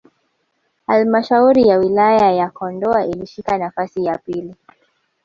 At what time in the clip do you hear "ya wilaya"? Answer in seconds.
1.67-2.31